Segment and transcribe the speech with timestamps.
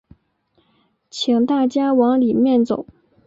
[1.11, 2.87] 请大家往里面走